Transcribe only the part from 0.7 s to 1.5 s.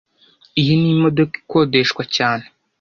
ni imodoka